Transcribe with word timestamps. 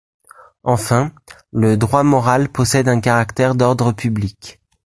Enfin, 0.63 1.11
le 1.53 1.77
droit 1.77 2.01
moral 2.01 2.49
possède 2.49 2.87
un 2.87 3.01
caractère 3.01 3.53
d'ordre 3.53 3.91
public. 3.91 4.59